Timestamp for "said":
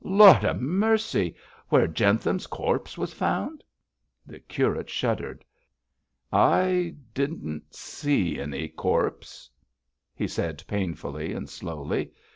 10.27-10.63